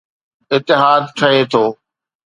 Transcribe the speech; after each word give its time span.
اتحاد 0.55 1.03
ٺھي 1.17 1.39
ٿو. 1.51 1.63